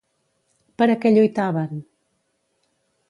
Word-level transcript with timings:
Per 0.81 0.87
a 0.93 0.95
què 1.03 1.11
lluitaven? 1.13 1.85